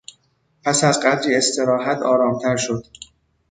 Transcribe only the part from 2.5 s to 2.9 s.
شد.